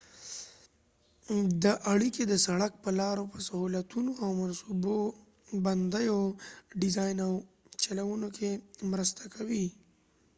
[1.63, 4.97] دا اړیکي د سړک په لارو په سهولتونو د منصوبه
[5.65, 6.19] بندیو
[6.81, 7.33] ډیزاین او
[7.83, 8.49] چلونو کې
[8.91, 9.65] مرسته کوي